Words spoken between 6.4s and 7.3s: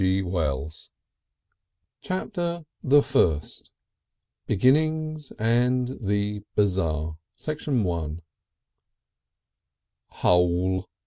Bazaar